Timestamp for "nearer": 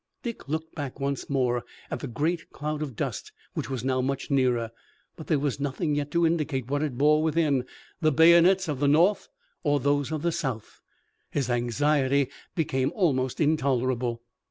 4.31-4.71